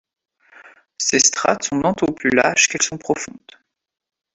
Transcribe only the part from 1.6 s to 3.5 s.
sont d'autant plus lâches qu'elles sont profondes.